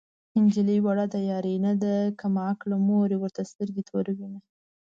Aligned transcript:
نجلۍ 0.43 0.79
وړه 0.83 1.05
د 1.13 1.15
يارۍ 1.29 1.55
نه 1.65 1.73
ده 1.81 1.93
کم 2.19 2.33
عقله 2.47 2.77
مور 2.87 3.07
يې 3.13 3.17
ورته 3.19 3.41
سترګې 3.51 3.81
توروينه 3.89 4.39